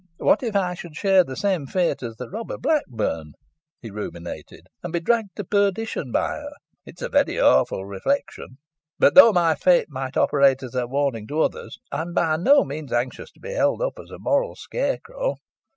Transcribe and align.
"What 0.17 0.41
if 0.41 0.55
I 0.55 0.73
should 0.73 0.95
share 0.95 1.23
the 1.23 1.35
same 1.35 1.67
fate 1.67 2.01
as 2.01 2.15
the 2.15 2.27
robber 2.27 2.57
Blackburn," 2.57 3.33
he 3.83 3.91
ruminated, 3.91 4.65
"and 4.81 4.91
be 4.91 4.99
dragged 4.99 5.35
to 5.35 5.43
perdition 5.43 6.11
by 6.11 6.29
her? 6.29 6.53
It 6.87 6.95
is 6.97 7.03
a 7.03 7.09
very 7.09 7.39
awful 7.39 7.85
reflection. 7.85 8.57
But 8.97 9.13
though 9.13 9.31
my 9.31 9.53
fate 9.53 9.89
might 9.91 10.17
operate 10.17 10.63
as 10.63 10.73
a 10.73 10.87
warning 10.87 11.27
to 11.27 11.41
others, 11.41 11.77
I 11.91 12.01
am 12.01 12.15
by 12.15 12.37
no 12.37 12.63
means 12.63 12.91
anxious 12.91 13.31
to 13.33 13.39
be 13.39 13.51
held 13.53 13.79
up 13.83 13.99
as 14.01 14.09
a 14.09 14.17
moral 14.17 14.55
scarecrow. 14.55 15.35